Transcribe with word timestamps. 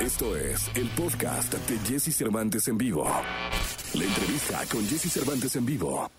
Esto 0.00 0.34
es 0.34 0.70
el 0.76 0.88
podcast 0.96 1.52
de 1.52 1.78
Jesse 1.80 2.16
Cervantes 2.16 2.66
en 2.68 2.78
vivo. 2.78 3.04
La 3.04 4.04
entrevista 4.04 4.64
con 4.72 4.82
Jesse 4.88 5.12
Cervantes 5.12 5.56
en 5.56 5.66
vivo. 5.66 6.10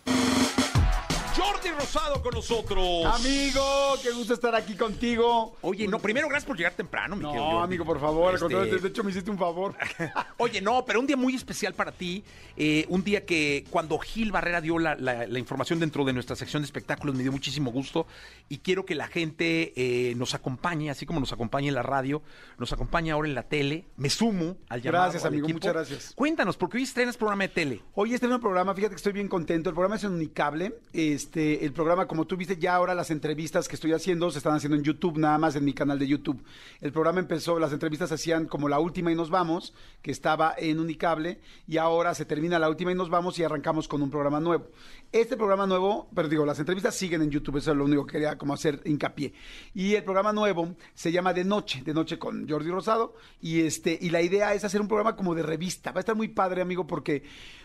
Jordi 1.71 1.79
Rosado 1.79 2.21
con 2.21 2.33
nosotros. 2.33 3.05
Amigo, 3.05 3.61
qué 4.03 4.11
gusto 4.11 4.33
estar 4.33 4.53
aquí 4.55 4.75
contigo. 4.75 5.55
Oye, 5.61 5.87
no, 5.87 5.99
primero 5.99 6.27
gracias 6.27 6.45
por 6.47 6.57
llegar 6.57 6.73
temprano, 6.73 7.15
mi 7.15 7.23
querido 7.23 7.43
No, 7.43 7.51
Jordi. 7.51 7.63
amigo, 7.65 7.85
por 7.85 7.99
favor, 7.99 8.29
al 8.29 8.35
Este, 8.35 8.45
contrario, 8.45 8.79
de 8.79 8.87
hecho 8.87 9.03
me 9.03 9.11
hiciste 9.11 9.31
un 9.31 9.37
favor. 9.37 9.75
Oye, 10.37 10.61
no, 10.61 10.83
pero 10.85 10.99
un 10.99 11.07
día 11.07 11.17
muy 11.17 11.35
especial 11.35 11.73
para 11.73 11.91
ti. 11.91 12.23
eh, 12.57 12.85
un 12.89 13.03
día 13.03 13.25
que 13.25 13.65
cuando 13.69 13.97
Gil 13.99 14.31
Barrera 14.31 14.59
dio 14.61 14.77
la, 14.77 14.95
la- 14.95 15.25
la 15.25 15.39
información 15.39 15.79
dentro 15.79 16.03
de 16.03 16.13
nuestra 16.13 16.35
sección 16.35 16.61
de 16.61 16.65
espectáculos 16.65 17.15
me 17.15 17.23
dio 17.23 17.31
muchísimo 17.31 17.71
gusto 17.71 18.05
y 18.49 18.57
quiero 18.59 18.85
que 18.85 18.93
la 18.95 19.07
gente 19.07 19.73
eh, 19.75 20.13
nos 20.15 20.33
acompañe, 20.33 20.89
así 20.89 21.05
como 21.05 21.19
nos 21.19 21.31
acompaña 21.31 21.69
en 21.69 21.75
la 21.75 21.83
radio, 21.83 22.21
nos 22.57 22.73
acompañe 22.73 23.11
ahora 23.11 23.27
en 23.29 23.35
la 23.35 23.43
tele. 23.43 23.85
Me 23.97 24.09
sumo 24.09 24.57
al 24.69 24.81
llamado. 24.81 25.03
Gracias, 25.05 25.23
al 25.23 25.29
amigo, 25.29 25.45
equipo. 25.47 25.57
muchas 25.59 25.73
gracias. 25.73 26.13
Cuéntanos, 26.15 26.57
porque 26.57 26.77
hoy 26.77 26.83
estrenas 26.83 27.15
programa 27.17 27.43
de 27.43 27.49
tele. 27.49 27.81
Hoy 27.95 28.13
este 28.13 28.27
nuevo 28.27 28.41
programa, 28.41 28.73
fíjate 28.75 28.91
que 28.95 28.97
estoy 28.97 29.13
bien 29.13 29.27
contento. 29.27 29.69
El 29.69 29.75
programa 29.75 29.95
es 29.95 30.03
en 30.03 30.11
Unicable. 30.11 30.75
Este, 30.93 31.60
el 31.61 31.73
programa, 31.73 32.07
como 32.07 32.25
tú 32.25 32.35
viste, 32.35 32.57
ya 32.57 32.75
ahora 32.75 32.95
las 32.95 33.11
entrevistas 33.11 33.67
que 33.67 33.75
estoy 33.75 33.93
haciendo 33.93 34.31
se 34.31 34.39
están 34.39 34.55
haciendo 34.55 34.75
en 34.75 34.83
YouTube, 34.83 35.17
nada 35.17 35.37
más 35.37 35.55
en 35.55 35.63
mi 35.63 35.73
canal 35.73 35.99
de 35.99 36.07
YouTube. 36.07 36.43
El 36.79 36.91
programa 36.91 37.19
empezó, 37.19 37.59
las 37.59 37.71
entrevistas 37.71 38.09
se 38.09 38.15
hacían 38.15 38.47
como 38.47 38.67
la 38.67 38.79
última 38.79 39.11
y 39.11 39.15
nos 39.15 39.29
vamos, 39.29 39.73
que 40.01 40.11
estaba 40.11 40.55
en 40.57 40.79
Unicable, 40.79 41.39
y 41.67 41.77
ahora 41.77 42.15
se 42.15 42.25
termina 42.25 42.57
la 42.57 42.67
última 42.67 42.91
y 42.91 42.95
nos 42.95 43.09
vamos 43.09 43.37
y 43.37 43.43
arrancamos 43.43 43.87
con 43.87 44.01
un 44.01 44.09
programa 44.09 44.39
nuevo. 44.39 44.69
Este 45.11 45.37
programa 45.37 45.67
nuevo, 45.67 46.09
pero 46.15 46.27
digo, 46.27 46.45
las 46.45 46.59
entrevistas 46.59 46.95
siguen 46.95 47.21
en 47.21 47.29
YouTube, 47.29 47.57
eso 47.57 47.71
es 47.71 47.77
lo 47.77 47.85
único 47.85 48.05
que 48.05 48.13
quería 48.13 48.37
como 48.37 48.53
hacer 48.53 48.81
hincapié. 48.85 49.33
Y 49.75 49.93
el 49.93 50.03
programa 50.03 50.33
nuevo 50.33 50.75
se 50.95 51.11
llama 51.11 51.33
De 51.33 51.43
Noche, 51.43 51.83
De 51.85 51.93
Noche 51.93 52.17
con 52.17 52.49
Jordi 52.49 52.71
Rosado, 52.71 53.15
y 53.39 53.61
este, 53.61 53.97
y 54.01 54.09
la 54.09 54.21
idea 54.21 54.53
es 54.55 54.63
hacer 54.63 54.81
un 54.81 54.87
programa 54.87 55.15
como 55.15 55.35
de 55.35 55.43
revista. 55.43 55.91
Va 55.91 55.99
a 55.99 56.01
estar 56.01 56.15
muy 56.15 56.29
padre, 56.29 56.61
amigo, 56.61 56.87
porque 56.87 57.23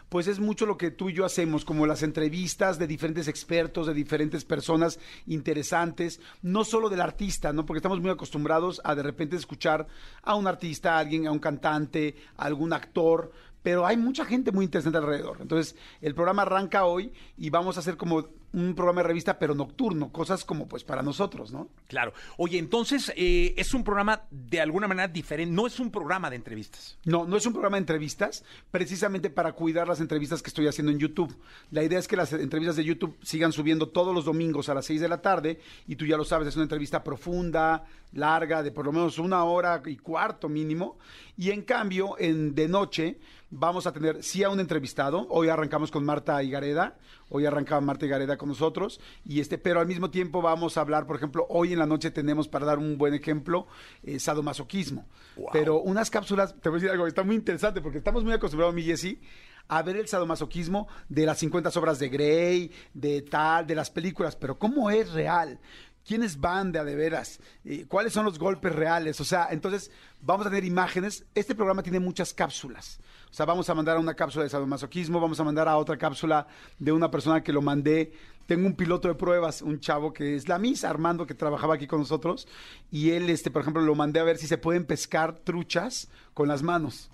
pues 0.09 0.29
es 0.29 0.39
mucho 0.39 0.67
lo 0.67 0.77
que 0.79 0.93
tú 0.93 1.11
y 1.11 1.15
yo 1.15 1.25
hacemos, 1.25 1.65
como 1.65 1.87
las 1.87 2.03
entrevistas 2.03 2.79
de 2.79 2.87
diferentes 2.87 3.27
expertos, 3.27 3.76
de 3.85 3.93
diferentes 3.93 4.45
personas 4.45 4.99
interesantes, 5.27 6.21
no 6.41 6.65
solo 6.65 6.89
del 6.89 7.01
artista, 7.01 7.53
¿no? 7.53 7.67
Porque 7.67 7.79
estamos 7.79 8.01
muy 8.01 8.11
acostumbrados 8.11 8.81
a 8.85 8.95
de 8.95 9.03
repente 9.03 9.37
escuchar 9.37 9.87
a 10.23 10.35
un 10.37 10.47
artista, 10.47 10.95
a 10.95 11.01
alguien, 11.01 11.27
a 11.27 11.33
un 11.33 11.41
cantante, 11.41 12.15
a 12.37 12.45
algún 12.45 12.73
actor, 12.73 13.33
pero 13.63 13.85
hay 13.85 13.97
mucha 13.97 14.25
gente 14.25 14.53
muy 14.53 14.65
interesante 14.65 14.99
alrededor. 14.99 15.39
Entonces, 15.41 15.75
el 16.01 16.15
programa 16.15 16.43
arranca 16.43 16.85
hoy 16.85 17.13
y 17.37 17.51
vamos 17.51 17.77
a 17.77 17.81
hacer 17.81 17.97
como 17.97 18.29
un 18.57 18.75
programa 18.75 19.03
de 19.03 19.09
revista, 19.09 19.39
pero 19.39 19.55
nocturno, 19.55 20.11
cosas 20.11 20.43
como 20.43 20.67
pues 20.67 20.83
para 20.83 21.03
nosotros, 21.03 21.53
¿no? 21.53 21.69
Claro. 21.89 22.15
Oye, 22.39 22.59
entonces 22.59 23.13
eh, 23.15 23.53
es 23.59 23.75
un 23.75 23.85
programa 23.85 24.23
de 24.31 24.63
alguna 24.63 24.89
manera 24.89 25.09
diferente, 25.09 25.55
no 25.55 25.67
es 25.67 25.79
un 25.79 25.91
programa 25.91 26.31
de 26.31 26.37
entrevistas. 26.37 26.97
No, 27.05 27.27
no 27.27 27.37
es 27.37 27.45
un 27.45 27.53
programa 27.53 27.77
de 27.77 27.83
entrevistas, 27.83 28.45
precisamente 28.71 29.29
para 29.29 29.53
cuidar 29.53 29.87
las 29.87 30.01
entrevistas 30.01 30.43
que 30.43 30.49
estoy 30.49 30.67
haciendo 30.69 30.91
en 30.91 30.99
YouTube. 30.99 31.37
La 31.71 31.83
idea 31.83 31.99
es 31.99 32.09
que 32.09 32.17
las 32.17 32.33
entrevistas 32.33 32.77
de 32.77 32.85
YouTube 32.85 33.19
sigan 33.23 33.53
subiendo 33.53 33.91
todos 33.91 34.15
los 34.15 34.25
domingos 34.25 34.71
a 34.71 34.75
las 34.75 34.87
6 34.87 35.03
de 35.03 35.09
la 35.09 35.21
tarde 35.21 35.61
y 35.87 35.97
tú 35.97 36.07
ya 36.07 36.17
lo 36.17 36.25
sabes, 36.25 36.49
es 36.49 36.57
una 36.57 36.65
entrevista 36.65 37.05
profunda, 37.05 37.85
larga, 38.15 38.63
de 38.63 38.73
por 38.73 38.87
lo 38.87 38.93
menos 38.93 39.19
una 39.19 39.45
hora 39.45 39.83
y 39.85 39.97
cuarto 39.97 40.49
mínimo. 40.49 40.97
Y 41.37 41.51
en 41.51 41.61
cambio, 41.61 42.17
en 42.19 42.55
de 42.55 42.69
noche 42.69 43.19
vamos 43.51 43.87
a 43.87 43.93
tener 43.93 44.23
sí 44.23 44.43
a 44.43 44.51
un 44.51 44.61
entrevistado. 44.61 45.27
Hoy 45.31 45.49
arrancamos 45.49 45.91
con 45.91 46.05
Marta 46.05 46.43
Higareda. 46.43 46.97
Hoy 47.29 47.47
arranca 47.47 47.81
Marta 47.81 48.07
Higareda 48.07 48.37
con 48.37 48.46
nosotros. 48.47 49.01
Y 49.25 49.41
este, 49.41 49.59
pero 49.59 49.81
al 49.81 49.87
mismo 49.87 50.11
tiempo 50.11 50.43
vamos 50.43 50.77
a 50.77 50.81
hablar, 50.81 51.07
por 51.07 51.17
ejemplo, 51.17 51.47
hoy 51.49 51.73
en 51.73 51.79
la 51.79 51.87
noche 51.87 52.11
tenemos 52.11 52.49
para 52.49 52.67
dar 52.67 52.79
un 52.79 52.99
buen 52.99 53.15
ejemplo, 53.15 53.67
eh, 54.03 54.19
sadomasoquismo. 54.19 55.07
Pero 55.53 55.81
unas 55.81 56.11
cápsulas, 56.11 56.55
te 56.61 56.69
voy 56.69 56.79
a 56.79 56.81
decir 56.81 56.91
algo, 56.91 57.07
está 57.07 57.23
muy 57.23 57.37
interesante 57.37 57.81
porque 57.81 57.99
estamos 57.99 58.25
muy 58.25 58.33
acostumbrados, 58.33 58.75
mi 58.75 58.83
Jessy, 58.83 59.21
a 59.69 59.83
ver 59.83 59.97
el 59.97 60.09
sadomasoquismo 60.09 60.89
de 61.09 61.27
las 61.27 61.39
50 61.39 61.71
obras 61.79 61.99
de 61.99 62.09
Grey, 62.09 62.71
de 62.95 63.23
tal, 63.23 63.67
de 63.67 63.75
las 63.75 63.91
películas, 63.91 64.37
pero 64.37 64.59
¿cómo 64.59 64.91
es 64.91 65.13
real? 65.13 65.59
¿Quiénes 66.07 66.41
van 66.41 66.71
de 66.71 66.79
a 66.79 66.85
de 66.85 66.95
veras? 66.95 67.41
¿Cuáles 67.89 68.13
son 68.13 68.25
los 68.25 68.39
golpes 68.39 68.73
reales? 68.73 69.21
O 69.21 69.25
sea, 69.25 69.49
entonces 69.51 69.91
vamos 70.21 70.47
a 70.47 70.51
tener 70.51 70.65
imágenes. 70.65 71.25
Este 71.35 71.55
programa 71.55 71.83
tiene 71.83 71.99
muchas 71.99 72.33
cápsulas. 72.33 73.01
O 73.29 73.35
sea, 73.35 73.45
vamos 73.45 73.69
a 73.69 73.75
mandar 73.75 73.97
a 73.97 74.01
una 74.01 74.15
cápsula 74.15 74.45
de 74.45 74.51
sadomasoquismo, 74.51 75.21
vamos 75.21 75.41
a 75.41 75.45
mandar 75.45 75.67
a 75.69 75.77
otra 75.77 75.97
cápsula 75.97 76.47
de 76.79 76.93
una 76.93 77.11
persona 77.11 77.43
que 77.43 77.53
lo 77.53 77.61
mandé. 77.61 78.13
Tengo 78.47 78.69
un 78.69 78.77
piloto 78.77 79.09
de 79.09 79.15
pruebas, 79.15 79.63
un 79.63 79.81
chavo 79.81 80.13
que 80.13 80.37
es 80.37 80.47
la 80.47 80.59
misa, 80.59 80.89
Armando, 80.89 81.27
que 81.27 81.35
trabajaba 81.35 81.75
aquí 81.75 81.89
con 81.89 81.99
nosotros. 81.99 82.47
Y 82.93 83.11
él, 83.11 83.29
este, 83.29 83.51
por 83.51 83.63
ejemplo, 83.63 83.83
lo 83.83 83.97
mandé 83.97 84.21
a 84.21 84.25
ver 84.25 84.39
si 84.39 84.47
se 84.47 84.59
pueden 84.59 84.85
pescar 84.85 85.41
truchas 85.41 86.09
con 86.35 86.47
las 86.47 86.63
manos. 86.63 87.11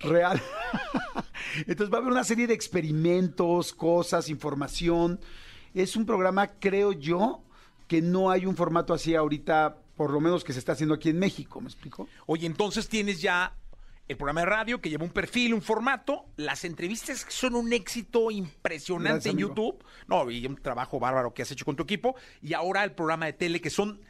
Real. 0.00 0.40
Entonces 1.66 1.90
va 1.90 1.98
a 1.98 2.00
haber 2.00 2.12
una 2.12 2.24
serie 2.24 2.46
de 2.46 2.54
experimentos, 2.54 3.72
cosas, 3.72 4.28
información. 4.28 5.18
Es 5.72 5.96
un 5.96 6.04
programa, 6.04 6.48
creo 6.60 6.92
yo, 6.92 7.42
que 7.86 8.02
no 8.02 8.30
hay 8.30 8.46
un 8.46 8.56
formato 8.56 8.94
así 8.94 9.14
ahorita, 9.14 9.78
por 9.96 10.10
lo 10.10 10.20
menos 10.20 10.44
que 10.44 10.52
se 10.52 10.58
está 10.58 10.72
haciendo 10.72 10.94
aquí 10.94 11.10
en 11.10 11.18
México, 11.18 11.60
¿me 11.60 11.68
explico? 11.68 12.08
Oye, 12.26 12.46
entonces 12.46 12.88
tienes 12.88 13.20
ya 13.20 13.54
el 14.08 14.16
programa 14.16 14.40
de 14.40 14.46
radio 14.46 14.80
que 14.80 14.88
lleva 14.88 15.04
un 15.04 15.10
perfil, 15.10 15.52
un 15.54 15.62
formato, 15.62 16.26
las 16.36 16.64
entrevistas 16.64 17.24
que 17.24 17.32
son 17.32 17.54
un 17.54 17.72
éxito 17.72 18.30
impresionante 18.30 19.14
Gracias, 19.14 19.26
en 19.26 19.32
amigo. 19.32 19.48
YouTube, 19.48 19.84
no, 20.06 20.30
y 20.30 20.46
un 20.46 20.56
trabajo 20.56 21.00
bárbaro 21.00 21.34
que 21.34 21.42
has 21.42 21.50
hecho 21.50 21.64
con 21.64 21.74
tu 21.74 21.82
equipo, 21.82 22.14
y 22.40 22.54
ahora 22.54 22.84
el 22.84 22.92
programa 22.92 23.26
de 23.26 23.32
tele 23.32 23.60
que 23.60 23.70
son 23.70 24.00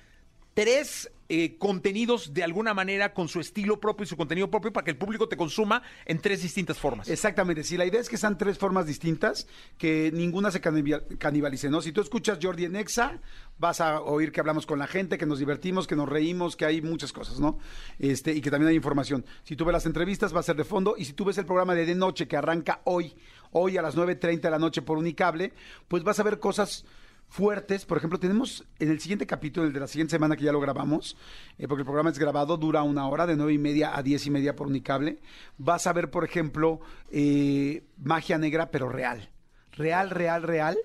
tres 0.57 1.13
eh, 1.29 1.59
contenidos 1.59 2.33
de 2.33 2.43
alguna 2.43 2.73
manera 2.73 3.13
con 3.13 3.29
su 3.29 3.41
estilo 3.41 3.79
propio 3.79 4.05
y 4.05 4.07
su 4.07 4.17
contenido 4.17 4.51
propio 4.51 4.73
para 4.73 4.85
que 4.87 4.91
el 4.93 4.97
público 4.97 5.29
te 5.29 5.37
consuma 5.37 5.83
en 6.07 6.19
tres 6.19 6.41
distintas 6.41 6.79
formas. 6.79 7.11
Exactamente, 7.11 7.63
sí, 7.63 7.77
la 7.77 7.85
idea 7.85 8.01
es 8.01 8.09
que 8.09 8.17
sean 8.17 8.39
tres 8.39 8.57
formas 8.57 8.87
distintas, 8.87 9.47
que 9.77 10.11
ninguna 10.15 10.51
se 10.51 10.63
canibal- 10.63 11.05
canibalice, 11.19 11.69
¿no? 11.69 11.83
Si 11.83 11.93
tú 11.93 12.01
escuchas 12.01 12.39
Jordi 12.41 12.65
en 12.65 12.77
Exa, 12.77 13.21
vas 13.59 13.83
a 13.83 14.01
oír 14.01 14.33
que 14.33 14.41
hablamos 14.41 14.65
con 14.65 14.79
la 14.79 14.87
gente, 14.87 15.19
que 15.19 15.27
nos 15.27 15.41
divertimos, 15.41 15.87
que 15.87 15.95
nos 15.95 16.09
reímos, 16.09 16.57
que 16.57 16.65
hay 16.65 16.81
muchas 16.81 17.13
cosas, 17.13 17.39
¿no? 17.39 17.59
Este, 17.99 18.33
y 18.33 18.41
que 18.41 18.51
también 18.51 18.71
hay 18.71 18.77
información. 18.77 19.27
Si 19.45 19.57
tú 19.57 19.67
ves 19.67 19.75
las 19.75 19.85
entrevistas, 19.85 20.35
va 20.35 20.41
a 20.41 20.43
ser 20.43 20.57
de 20.57 20.65
fondo, 20.65 20.95
y 20.97 21.05
si 21.05 21.13
tú 21.13 21.27
ves 21.27 21.37
el 21.37 21.45
programa 21.45 21.75
de 21.75 21.85
De 21.85 21.95
Noche, 21.95 22.27
que 22.27 22.37
arranca 22.39 22.81
hoy, 22.85 23.15
hoy 23.51 23.77
a 23.77 23.83
las 23.83 23.95
9.30 23.95 24.41
de 24.41 24.51
la 24.51 24.59
noche 24.59 24.81
por 24.81 24.97
Unicable, 24.97 25.53
pues 25.87 26.03
vas 26.03 26.19
a 26.19 26.23
ver 26.23 26.39
cosas 26.39 26.87
fuertes. 27.29 27.85
Por 27.85 27.99
ejemplo, 27.99 28.19
tenemos 28.19 28.65
en 28.79 28.91
el 28.91 29.01
siguiente 29.01 29.27
capítulo, 29.27 29.67
el 29.67 29.73
de 29.73 29.81
la 29.81 29.87
siguiente 29.87 30.13
semana 30.13 30.37
que 30.37 30.45
ya 30.45 30.53
lo 30.53 30.61
grabamos, 30.61 31.17
eh, 31.59 31.69
porque 31.69 31.83
el 31.83 31.87
programa 31.87 32.11
es 32.11 32.19
grabado, 32.19 32.57
dura 32.57 32.83
una 32.83 33.09
hora, 33.09 33.27
de 33.27 33.37
nueve 33.37 33.53
y 33.53 33.59
media 33.59 33.97
a 33.97 34.03
diez 34.03 34.27
y 34.27 34.31
media 34.31 34.57
por 34.57 34.67
Unicable. 34.67 35.19
Vas 35.59 35.87
a 35.87 35.93
ver, 35.93 36.11
por 36.11 36.25
ejemplo, 36.25 36.81
eh, 37.11 37.85
magia 37.99 38.39
negra, 38.39 38.71
pero 38.71 38.89
real. 38.89 39.31
Real, 39.73 40.11
real, 40.11 40.43
real. 40.43 40.77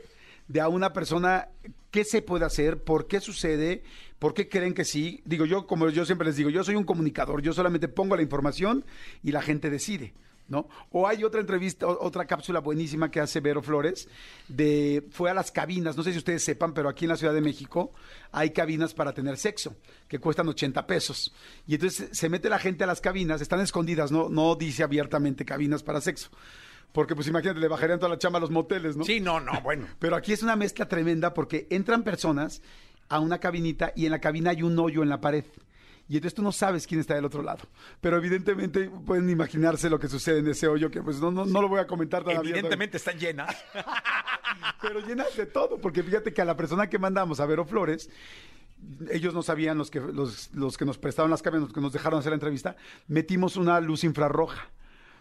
De 0.48 0.60
a 0.60 0.68
una 0.68 0.92
persona, 0.92 1.50
¿qué 1.92 2.04
se 2.04 2.22
puede 2.22 2.46
hacer? 2.46 2.84
¿Por 2.84 3.08
qué 3.08 3.22
sucede? 3.22 3.84
¿Por 4.20 4.34
qué 4.34 4.50
creen 4.50 4.74
que 4.74 4.86
sí? 4.86 5.22
Digo, 5.26 5.46
yo, 5.46 5.66
como 5.66 5.90
yo 5.90 6.06
siempre 6.06 6.28
les 6.28 6.36
digo, 6.36 6.50
yo 6.50 6.64
soy 6.64 6.76
un 6.76 6.84
comunicador, 6.84 7.42
yo 7.42 7.54
solamente 7.54 7.88
pongo 7.88 8.16
la 8.16 8.22
información 8.22 8.86
y 9.24 9.32
la 9.32 9.42
gente 9.42 9.70
decide. 9.70 10.14
¿No? 10.52 10.68
O 10.92 11.08
hay 11.08 11.24
otra 11.24 11.40
entrevista, 11.40 11.88
otra 11.88 12.26
cápsula 12.26 12.60
buenísima 12.60 13.10
que 13.10 13.22
hace 13.22 13.40
Vero 13.40 13.64
Flores, 13.64 14.08
de 14.50 15.04
fue 15.10 15.32
a 15.32 15.34
las 15.34 15.52
cabinas, 15.52 15.96
no 15.96 16.04
sé 16.04 16.12
si 16.12 16.18
ustedes 16.18 16.44
sepan, 16.44 16.74
pero 16.74 16.90
aquí 16.90 17.06
en 17.06 17.10
la 17.10 17.18
Ciudad 17.18 17.34
de 17.34 17.42
México 17.42 17.92
hay 18.32 18.52
cabinas 18.52 18.94
para 18.94 19.14
tener 19.14 19.38
sexo, 19.38 19.78
que 20.08 20.20
cuestan 20.20 20.48
80 20.50 20.86
pesos. 20.86 21.34
Y 21.66 21.76
entonces 21.76 22.10
se 22.12 22.30
mete 22.30 22.50
la 22.50 22.60
gente 22.60 22.84
a 22.84 22.88
las 22.88 23.02
cabinas, 23.02 23.42
están 23.42 23.62
escondidas, 23.62 24.12
no, 24.12 24.30
no 24.30 24.56
dice 24.56 24.84
abiertamente 24.84 25.46
cabinas 25.46 25.82
para 25.82 26.02
sexo. 26.02 26.30
Porque 26.92 27.16
pues 27.16 27.28
imagínate, 27.28 27.60
le 27.60 27.70
bajarían 27.70 28.00
toda 28.00 28.10
la 28.10 28.18
chamba 28.18 28.38
a 28.38 28.42
los 28.42 28.52
moteles, 28.52 28.98
¿no? 28.98 29.06
Sí, 29.06 29.22
no, 29.22 29.40
no, 29.40 29.62
bueno. 29.62 29.88
Pero 30.00 30.18
aquí 30.18 30.34
es 30.34 30.44
una 30.44 30.58
mezcla 30.58 30.90
tremenda 30.90 31.34
porque 31.34 31.66
entran 31.70 32.04
personas 32.04 32.62
a 33.08 33.20
una 33.20 33.40
cabinita 33.40 33.94
y 33.96 34.06
en 34.06 34.12
la 34.12 34.20
cabina 34.20 34.50
hay 34.50 34.64
un 34.64 34.78
hoyo 34.78 35.02
en 35.02 35.08
la 35.08 35.22
pared. 35.22 35.46
Y 36.12 36.16
entonces 36.16 36.34
tú 36.34 36.42
no 36.42 36.52
sabes 36.52 36.86
quién 36.86 37.00
está 37.00 37.16
del 37.16 37.24
otro 37.24 37.42
lado. 37.42 37.62
Pero 38.02 38.18
evidentemente 38.18 38.90
pueden 39.06 39.30
imaginarse 39.30 39.90
lo 39.90 39.98
que 39.98 40.10
sucede 40.10 40.40
en 40.40 40.48
ese 40.50 40.68
hoyo, 40.68 40.92
que 40.92 41.02
pues 41.02 41.22
no, 41.22 41.32
no, 41.32 41.46
no 41.46 41.62
lo 41.62 41.70
voy 41.70 41.80
a 41.80 41.88
comentar 41.88 42.22
todavía. 42.22 42.52
Evidentemente 42.52 42.98
están 42.98 43.18
llenas. 43.18 43.56
Pero 44.82 45.00
llenas 45.00 45.38
de 45.38 45.46
todo, 45.46 45.78
porque 45.78 46.04
fíjate 46.04 46.34
que 46.34 46.42
a 46.42 46.46
la 46.46 46.58
persona 46.58 46.90
que 46.90 47.00
mandamos 47.00 47.40
a 47.40 47.46
Vero 47.46 47.64
Flores, 47.64 48.10
ellos 49.10 49.34
no 49.34 49.42
sabían, 49.42 49.78
los 49.78 49.90
que, 49.90 50.02
los, 50.02 50.54
los 50.54 50.78
que 50.78 50.84
nos 50.84 50.98
prestaron 50.98 51.32
las 51.32 51.42
cabinas, 51.42 51.70
los 51.70 51.74
que 51.74 51.80
nos 51.80 51.94
dejaron 51.94 52.20
hacer 52.20 52.32
la 52.32 52.36
entrevista, 52.36 52.76
metimos 53.08 53.56
una 53.56 53.80
luz 53.80 54.04
infrarroja 54.04 54.70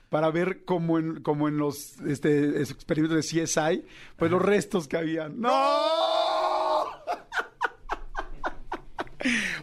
para 0.08 0.28
ver 0.32 0.64
como 0.64 0.98
en, 0.98 1.22
como 1.22 1.46
en 1.46 1.56
los 1.56 2.00
este, 2.00 2.62
experimentos 2.62 3.16
de 3.30 3.44
CSI, 3.44 3.84
pues 4.16 4.28
los 4.28 4.42
restos 4.42 4.88
que 4.88 4.96
habían. 4.96 5.40
¡No! 5.40 5.50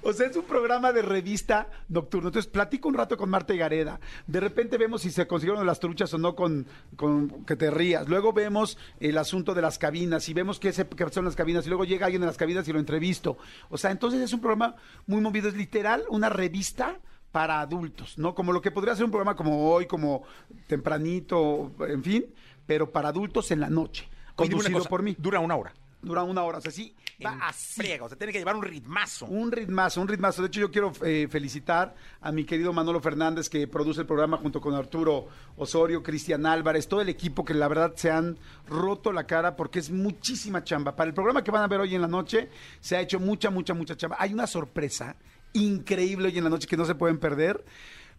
O 0.10 0.14
sea, 0.14 0.28
es 0.28 0.36
un 0.38 0.46
programa 0.46 0.94
de 0.94 1.02
revista 1.02 1.68
nocturno. 1.90 2.30
Entonces, 2.30 2.50
platico 2.50 2.88
un 2.88 2.94
rato 2.94 3.18
con 3.18 3.30
Marta 3.30 3.54
y 3.54 3.58
Gareda. 3.58 4.00
De 4.26 4.40
repente 4.40 4.78
vemos 4.78 5.02
si 5.02 5.12
se 5.12 5.28
consiguieron 5.28 5.66
las 5.68 5.80
truchas 5.80 6.14
o 6.14 6.18
no 6.18 6.36
con, 6.36 6.66
con 6.96 7.44
que 7.46 7.56
te 7.58 7.70
rías. 7.70 8.08
Luego 8.08 8.32
vemos 8.32 8.78
el 9.02 9.18
asunto 9.18 9.54
de 9.54 9.62
las 9.62 9.78
cabinas 9.78 10.30
y 10.30 10.34
vemos 10.34 10.60
qué, 10.60 10.72
se- 10.72 10.88
qué 10.88 11.10
son 11.10 11.26
las 11.26 11.36
cabinas. 11.36 11.66
Y 11.66 11.70
luego 11.70 11.84
llega 11.84 12.06
alguien 12.06 12.22
de 12.22 12.28
las 12.28 12.38
cabinas 12.38 12.68
y 12.68 12.74
lo 12.74 12.80
entrevisto. 12.80 13.38
O 13.70 13.78
sea, 13.78 13.92
entonces 13.92 14.22
es 14.22 14.32
un 14.34 14.40
programa 14.40 14.76
muy 15.08 15.20
movido. 15.20 15.50
Es 15.50 15.56
literal 15.56 16.04
una 16.10 16.30
revista 16.30 17.00
para 17.34 17.60
adultos, 17.60 18.18
¿no? 18.18 18.34
Como 18.34 18.54
lo 18.54 18.62
que 18.62 18.72
podría 18.72 18.96
ser 18.96 19.04
un 19.06 19.12
programa 19.12 19.36
como 19.36 19.70
hoy, 19.72 19.86
como 19.86 20.24
tempranito, 20.68 21.72
en 21.88 22.04
fin, 22.04 22.26
pero 22.66 22.92
para 22.92 23.10
adultos 23.10 23.52
en 23.52 23.60
la 23.60 23.70
noche, 23.70 24.08
conducido 24.36 24.78
cosa, 24.80 24.90
por 24.90 25.04
mí. 25.04 25.16
Dura 25.20 25.40
una 25.40 25.56
hora. 25.56 25.74
Dura 26.02 26.24
una 26.24 26.44
hora, 26.44 26.60
o 26.60 26.62
sea, 26.62 26.72
sí, 26.72 26.96
va 27.26 27.34
En 27.34 27.42
así. 27.42 27.82
friega, 27.82 28.06
o 28.06 28.08
sea, 28.08 28.18
tiene 28.18 28.32
que 28.32 28.38
llevar 28.40 28.56
un 28.56 28.62
ritmazo. 28.62 29.26
Un 29.26 29.52
ritmazo, 29.52 30.00
un 30.00 30.08
ritmazo. 30.08 30.44
De 30.44 30.48
hecho, 30.48 30.60
yo 30.60 30.72
quiero 30.72 30.92
eh, 31.04 31.28
felicitar 31.30 31.96
a 32.22 32.32
mi 32.32 32.46
querido 32.46 32.72
Manolo 32.72 33.02
Fernández, 33.02 33.50
que 33.50 33.68
produce 33.68 34.02
el 34.02 34.08
programa 34.08 34.38
junto 34.38 34.62
con 34.62 34.76
Arturo 34.76 35.28
Osorio, 35.58 36.04
Cristian 36.04 36.46
Álvarez, 36.46 36.88
todo 36.88 37.02
el 37.02 37.10
equipo 37.10 37.44
que 37.44 37.56
la 37.56 37.68
verdad 37.68 37.94
se 37.96 38.12
han 38.12 38.38
roto 38.68 39.12
la 39.12 39.26
cara 39.26 39.56
porque 39.56 39.80
es 39.80 39.90
muchísima 39.90 40.64
chamba. 40.64 40.96
Para 40.96 41.08
el 41.08 41.14
programa 41.16 41.44
que 41.44 41.50
van 41.52 41.64
a 41.64 41.68
ver 41.68 41.80
hoy 41.80 41.96
en 41.96 42.02
la 42.02 42.08
noche, 42.08 42.50
se 42.80 42.96
ha 42.96 43.02
hecho 43.02 43.20
mucha, 43.20 43.50
mucha, 43.50 43.74
mucha 43.74 43.98
chamba. 43.98 44.18
Hay 44.20 44.34
una 44.34 44.46
sorpresa 44.46 45.16
increíble 45.54 46.28
hoy 46.28 46.38
en 46.38 46.44
la 46.44 46.50
noche 46.50 46.68
que 46.68 46.78
no 46.78 46.86
se 46.86 46.96
pueden 46.96 47.18
perder. 47.18 47.66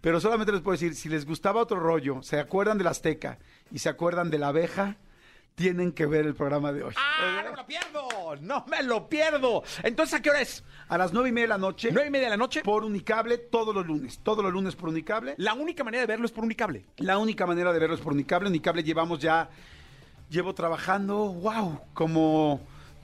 Pero 0.01 0.21
solamente 0.21 0.53
les 0.53 0.61
puedo 0.61 0.73
decir, 0.77 0.95
si 0.95 1.09
les 1.09 1.27
gustaba 1.27 1.61
otro 1.61 1.81
rollo, 1.81 2.23
se 2.23 2.39
acuerdan 2.39 2.79
del 2.79 2.87
Azteca 2.87 3.39
y 3.73 3.79
se 3.81 3.89
acuerdan 3.89 4.31
de 4.31 4.39
la 4.39 4.49
abeja, 4.49 4.97
tienen 5.59 5.91
que 5.91 6.07
ver 6.07 6.25
el 6.25 6.35
programa 6.37 6.73
de 6.73 6.85
hoy. 6.85 6.95
¡Ah, 6.97 7.43
no 7.45 7.51
me 7.51 7.57
lo 7.57 7.67
pierdo! 7.67 8.09
¡No 8.41 8.65
me 8.71 8.83
lo 8.85 9.09
pierdo! 9.09 9.65
Entonces, 9.83 10.15
¿a 10.15 10.23
qué 10.23 10.31
hora 10.31 10.41
es? 10.41 10.63
A 10.87 10.97
las 10.97 11.13
nueve 11.13 11.31
y 11.31 11.33
media 11.33 11.47
de 11.47 11.49
la 11.49 11.59
noche. 11.59 11.91
¿Nueve 11.93 12.07
y 12.07 12.11
media 12.13 12.27
de 12.27 12.31
la 12.31 12.37
noche? 12.37 12.63
por 12.63 12.85
Unicable 12.85 13.39
todos 13.39 13.75
los 13.75 13.85
lunes. 13.85 14.21
Todos 14.23 14.45
los 14.45 14.53
lunes 14.53 14.77
por 14.77 14.89
Unicable. 14.89 15.35
La 15.37 15.55
única 15.55 15.83
manera 15.83 16.03
de 16.03 16.07
verlo 16.07 16.27
es 16.27 16.31
por 16.33 16.45
Unicable. 16.45 16.87
La 16.99 17.19
única 17.19 17.45
manera 17.45 17.73
de 17.73 17.79
verlo 17.81 17.97
es 17.97 18.01
por 18.01 18.13
Unicable. 18.13 18.49
Unicable 18.49 18.85
llevamos 18.85 19.19
ya, 19.19 19.51
llevo 20.31 20.55
trabajando, 20.55 21.17
wow, 21.17 21.81
como 21.93 22.61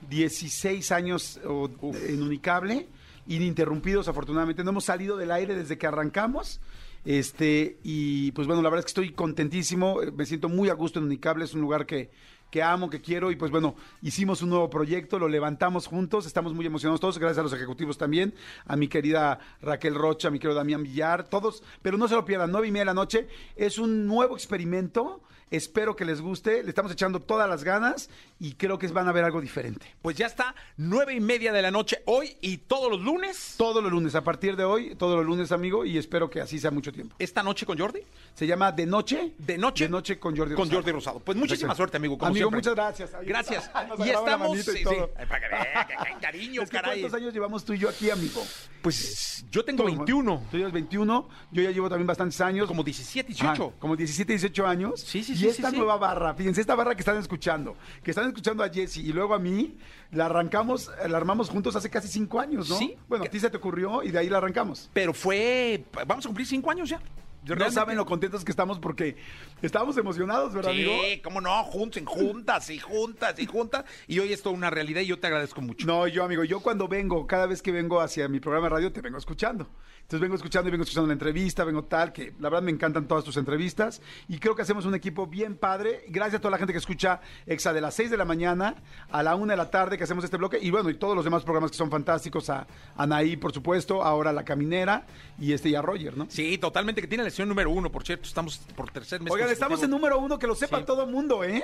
16 0.09 0.93
años 0.93 1.41
o- 1.45 1.69
en 2.07 2.23
Unicable, 2.23 2.87
ininterrumpidos 3.27 4.07
afortunadamente. 4.07 4.63
No 4.63 4.69
hemos 4.71 4.85
salido 4.85 5.17
del 5.17 5.31
aire 5.31 5.55
desde 5.55 5.77
que 5.77 5.87
arrancamos. 5.87 6.61
Este, 7.03 7.77
y 7.83 8.31
pues 8.31 8.47
bueno, 8.47 8.63
la 8.63 8.69
verdad 8.69 8.79
es 8.79 8.85
que 8.85 9.01
estoy 9.01 9.13
contentísimo, 9.13 10.01
eh, 10.01 10.11
me 10.11 10.25
siento 10.25 10.49
muy 10.49 10.69
a 10.69 10.73
gusto 10.73 10.97
en 10.97 11.05
Unicable, 11.05 11.45
es 11.45 11.53
un 11.53 11.61
lugar 11.61 11.85
que, 11.85 12.09
que 12.49 12.63
amo, 12.63 12.89
que 12.89 13.01
quiero, 13.01 13.31
y 13.31 13.35
pues 13.35 13.51
bueno, 13.51 13.75
hicimos 14.01 14.41
un 14.41 14.49
nuevo 14.49 14.69
proyecto, 14.69 15.19
lo 15.19 15.27
levantamos 15.27 15.87
juntos, 15.87 16.25
estamos 16.25 16.53
muy 16.53 16.65
emocionados 16.65 17.01
todos, 17.01 17.17
gracias 17.17 17.39
a 17.39 17.43
los 17.43 17.53
ejecutivos 17.53 17.97
también, 17.97 18.33
a 18.65 18.75
mi 18.75 18.87
querida 18.87 19.39
Raquel 19.61 19.95
Rocha, 19.95 20.29
a 20.29 20.31
mi 20.31 20.39
querido 20.39 20.55
Damián 20.55 20.83
Villar, 20.83 21.27
todos, 21.27 21.63
pero 21.81 21.97
no 21.97 22.07
se 22.07 22.15
lo 22.15 22.25
pierdan, 22.25 22.51
nueve 22.51 22.67
y 22.67 22.71
media 22.71 22.81
de 22.81 22.85
la 22.85 22.93
noche, 22.93 23.27
es 23.55 23.77
un 23.77 24.07
nuevo 24.07 24.35
experimento, 24.35 25.21
espero 25.51 25.95
que 25.95 26.05
les 26.05 26.21
guste, 26.21 26.63
le 26.63 26.69
estamos 26.69 26.91
echando 26.91 27.19
todas 27.21 27.47
las 27.49 27.63
ganas 27.63 28.09
y 28.39 28.53
creo 28.53 28.77
que 28.77 28.87
van 28.87 29.07
a 29.07 29.11
ver 29.11 29.23
algo 29.23 29.41
diferente. 29.41 29.85
Pues 30.01 30.17
ya 30.17 30.25
está, 30.25 30.55
nueve 30.77 31.13
y 31.13 31.19
media 31.19 31.53
de 31.53 31.61
la 31.61 31.71
noche 31.71 32.01
hoy 32.05 32.35
y 32.41 32.57
todos 32.57 32.91
los 32.91 33.01
lunes. 33.01 33.55
Todos 33.57 33.81
los 33.81 33.91
lunes, 33.91 34.15
a 34.15 34.23
partir 34.23 34.55
de 34.55 34.63
hoy, 34.63 34.95
todos 34.95 35.15
los 35.17 35.25
lunes, 35.25 35.51
amigo, 35.51 35.85
y 35.85 35.97
espero 35.97 36.29
que 36.29 36.41
así 36.41 36.59
sea 36.59 36.71
mucho 36.71 36.91
tiempo. 36.91 37.15
Esta 37.19 37.43
noche 37.43 37.65
con 37.65 37.77
Jordi. 37.77 38.01
Se 38.33 38.45
llama 38.45 38.71
De 38.71 38.85
Noche. 38.85 39.33
De 39.37 39.57
noche. 39.57 39.85
De 39.85 39.89
Noche 39.89 40.19
con 40.19 40.35
Jordi 40.35 40.55
Con 40.55 40.65
Rosado. 40.65 40.81
Jordi 40.81 40.91
Rosado. 40.91 41.19
Pues 41.19 41.37
muchísima 41.37 41.73
suerte, 41.75 41.97
amigo. 41.97 42.17
Como 42.17 42.34
amigo, 42.43 42.49
siempre. 42.49 42.57
muchas 42.57 42.75
gracias. 42.75 43.11
Gracias. 43.25 43.71
nos 43.87 43.99
y 44.05 44.09
estamos. 44.09 44.49
manito 44.49 44.71
y 44.73 44.77
sí, 44.77 44.83
todo. 44.83 44.93
sí. 44.93 45.11
Ay, 45.17 45.25
para 45.25 45.39
que 45.41 45.47
vea, 45.55 45.87
que- 45.87 46.13
que 46.13 46.19
cariño, 46.19 46.61
Es 46.63 46.69
que 46.69 46.75
caray. 46.77 47.01
¿Cuántos 47.01 47.19
años 47.21 47.33
llevamos 47.33 47.65
tú 47.65 47.73
y 47.73 47.79
yo 47.79 47.89
aquí, 47.89 48.09
amigo? 48.09 48.43
Pues 48.81 49.43
yo 49.49 49.65
tengo 49.65 49.83
Tú, 49.83 49.87
21. 49.87 50.43
Tú 50.51 50.57
llevas 50.57 50.71
21, 50.73 51.29
yo 51.51 51.63
ya 51.63 51.71
llevo 51.71 51.89
también 51.89 52.05
bastantes 52.07 52.39
años. 52.41 52.67
Como 52.67 52.83
17, 52.83 53.27
18. 53.29 53.71
Ah, 53.75 53.79
como 53.79 53.95
17, 53.95 54.33
18 54.33 54.67
años. 54.67 55.01
Sí, 55.01 55.23
sí, 55.23 55.33
y 55.33 55.37
sí, 55.37 55.47
esta 55.47 55.69
sí, 55.69 55.71
sí. 55.73 55.77
nueva 55.77 55.97
barra, 55.97 56.33
fíjense, 56.35 56.61
esta 56.61 56.75
barra 56.75 56.93
que 56.93 57.01
están 57.01 57.17
escuchando, 57.17 57.75
que 58.03 58.11
están 58.11 58.27
escuchando 58.27 58.63
a 58.63 58.69
Jesse 58.69 58.97
y 58.97 59.11
luego 59.11 59.33
a 59.33 59.39
mí, 59.39 59.77
la 60.11 60.25
arrancamos, 60.27 60.91
la 61.07 61.17
armamos 61.17 61.49
juntos 61.49 61.75
hace 61.75 61.89
casi 61.89 62.07
5 62.07 62.39
años, 62.39 62.69
¿no? 62.69 62.77
Sí. 62.77 62.95
Bueno, 63.07 63.25
a 63.25 63.27
ti 63.27 63.39
se 63.39 63.49
te 63.49 63.57
ocurrió 63.57 64.03
y 64.03 64.11
de 64.11 64.19
ahí 64.19 64.29
la 64.29 64.37
arrancamos. 64.37 64.89
Pero 64.93 65.13
fue. 65.13 65.83
Vamos 66.05 66.25
a 66.25 66.29
cumplir 66.29 66.45
cinco 66.45 66.69
años 66.69 66.87
ya. 66.89 66.99
No 67.45 67.55
Realmente- 67.55 67.75
saben 67.75 67.97
lo 67.97 68.05
contentos 68.05 68.43
que 68.43 68.51
estamos 68.51 68.79
porque 68.79 69.15
estábamos 69.61 69.95
emocionados, 69.97 70.53
¿verdad, 70.53 70.71
amigo? 70.71 70.91
Sí, 71.03 71.21
cómo 71.23 71.41
no, 71.41 71.63
juntos, 71.63 72.01
juntas 72.05 72.69
y 72.69 72.79
juntas 72.79 73.39
y 73.39 73.45
juntas. 73.45 73.85
Y 74.07 74.19
hoy 74.19 74.33
es 74.33 74.41
toda 74.41 74.55
una 74.55 74.69
realidad 74.69 75.01
y 75.01 75.05
yo 75.07 75.19
te 75.19 75.27
agradezco 75.27 75.61
mucho. 75.61 75.85
No, 75.85 76.07
yo, 76.07 76.23
amigo, 76.23 76.43
yo 76.43 76.59
cuando 76.59 76.87
vengo, 76.87 77.27
cada 77.27 77.45
vez 77.45 77.61
que 77.61 77.71
vengo 77.71 78.01
hacia 78.01 78.27
mi 78.27 78.39
programa 78.39 78.65
de 78.67 78.75
radio, 78.75 78.91
te 78.91 79.01
vengo 79.01 79.17
escuchando. 79.17 79.67
Entonces 80.01 80.21
vengo 80.21 80.35
escuchando 80.35 80.67
y 80.67 80.71
vengo 80.71 80.83
escuchando 80.83 81.07
la 81.07 81.13
entrevista, 81.13 81.63
vengo 81.63 81.85
tal, 81.85 82.13
que 82.13 82.31
la 82.39 82.49
verdad 82.49 82.61
me 82.61 82.69
encantan 82.69 83.07
todas 83.07 83.23
tus 83.23 83.37
entrevistas 83.37 84.03
y 84.27 84.37
creo 84.37 84.55
que 84.55 84.61
hacemos 84.61 84.85
un 84.85 84.93
equipo 84.93 85.25
bien 85.25 85.55
padre. 85.55 86.03
Gracias 86.09 86.35
a 86.35 86.41
toda 86.41 86.51
la 86.51 86.57
gente 86.59 86.73
que 86.73 86.77
escucha 86.79 87.21
Exa 87.47 87.73
de 87.73 87.81
las 87.81 87.95
6 87.95 88.11
de 88.11 88.17
la 88.17 88.25
mañana 88.25 88.75
a 89.09 89.23
la 89.23 89.33
1 89.35 89.47
de 89.53 89.57
la 89.57 89.71
tarde 89.71 89.97
que 89.97 90.03
hacemos 90.03 90.23
este 90.23 90.37
bloque 90.37 90.59
y 90.61 90.69
bueno, 90.69 90.91
y 90.91 90.93
todos 90.95 91.15
los 91.15 91.25
demás 91.25 91.41
programas 91.43 91.71
que 91.71 91.77
son 91.77 91.89
fantásticos, 91.89 92.51
a 92.51 92.67
Anaí, 92.95 93.35
por 93.35 93.51
supuesto, 93.51 94.03
ahora 94.03 94.31
La 94.31 94.45
Caminera 94.45 95.07
y 95.39 95.53
este 95.53 95.69
y 95.69 95.75
a 95.75 95.81
Roger, 95.81 96.15
¿no? 96.15 96.27
Sí, 96.29 96.59
totalmente, 96.59 97.01
que 97.01 97.07
tiene 97.07 97.23
la 97.23 97.29
número 97.43 97.69
uno, 97.69 97.91
por 97.91 98.03
cierto. 98.05 98.27
Estamos 98.27 98.59
por 98.75 98.89
tercer 98.91 99.19
mes. 99.21 99.33
Oigan, 99.33 99.49
estamos 99.49 99.83
en 99.83 99.89
número 99.89 100.17
uno, 100.19 100.39
que 100.39 100.47
lo 100.47 100.55
sepa 100.55 100.77
Sí. 100.79 100.85
todo 100.85 101.03
el 101.03 101.11
mundo, 101.11 101.43
¿eh? 101.43 101.61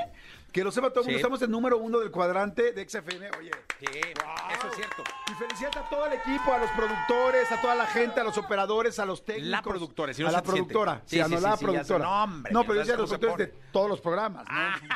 Que 0.52 0.64
lo 0.64 0.72
sepa 0.72 0.90
todo 0.90 1.02
el 1.02 1.06
mundo. 1.06 1.12
Sí. 1.18 1.22
Estamos 1.22 1.42
en 1.42 1.52
número 1.52 1.78
uno 1.78 2.00
del 2.00 2.12
cuadrante 2.12 2.74
de 2.74 2.88
XFM. 2.90 3.30
Oye, 3.40 3.52
Sí, 3.80 3.86
eso 3.88 4.68
es 4.70 4.76
cierto. 4.76 5.04
Y 5.32 5.34
felicidades 5.36 5.78
a 5.78 5.90
todo 5.90 6.06
el 6.08 6.14
equipo, 6.14 6.54
a 6.54 6.58
los 6.58 6.70
productores, 6.72 7.52
a 7.52 7.62
toda 7.62 7.76
la 7.76 7.88
gente, 7.88 8.20
a 8.20 8.24
los 8.24 8.38
operadores, 8.38 9.00
a 9.00 9.06
los 9.06 9.24
técnicos. 9.24 9.50
La 9.50 9.62
productora, 9.62 10.14
si 10.14 10.22
no 10.22 10.28
a 10.28 10.32
la 10.32 10.44
productora. 10.44 11.02
Sí, 11.06 11.16
Sí, 11.16 11.22
a 11.22 11.28
no, 11.28 11.40
la 11.40 11.56
productora. 11.58 12.04
No, 12.06 12.24
hombre, 12.24 12.52
no 12.52 12.62
ya 12.62 12.68
pero 12.68 12.74
yo 12.76 12.80
decía 12.82 12.98
los 12.98 13.10
cómo 13.10 13.14
se 13.14 13.20
productores 13.20 13.54
de 13.56 13.72
todos 13.72 13.90
los 13.90 14.02
programas. 14.02 14.44
¿no? 14.46 14.52
Ah. 14.54 14.80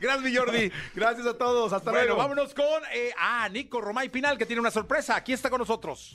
Gracias, 0.00 0.24
mi 0.24 0.36
Jordi. 0.36 0.72
Gracias 0.96 1.26
a 1.26 1.38
todos. 1.38 1.72
Hasta 1.72 1.90
Bueno, 1.92 2.06
luego. 2.06 2.22
vámonos 2.22 2.54
con 2.54 2.66
eh, 2.92 3.12
ah, 3.18 3.48
Nico 3.48 3.80
Romay 3.80 4.08
Pinal, 4.08 4.36
que 4.36 4.44
tiene 4.46 4.58
una 4.58 4.72
sorpresa. 4.72 5.14
Aquí 5.14 5.32
está 5.32 5.48
con 5.48 5.60
nosotros. 5.60 6.14